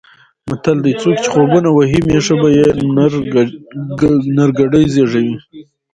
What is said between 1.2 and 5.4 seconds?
چې خوبونه وهي مېښه به یې نر کټي زېږوي.